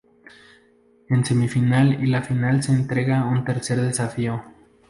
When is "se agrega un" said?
2.63-3.45